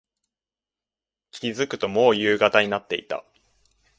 [1.29, 3.23] 気付くと、もう夕方になっていた。